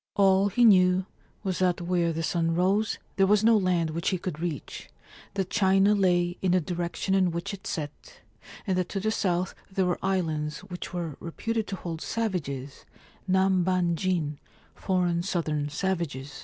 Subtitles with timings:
[0.15, 1.05] All he knew
[1.43, 4.89] was that where the sun rose there was no land which he could reach,
[5.35, 8.19] that China lay in the direction in which it set,
[8.65, 12.83] and that to the south there were islands which were reputed to hold savages,
[13.27, 14.39] Nambanjin
[14.73, 16.31] (foreign southern savages).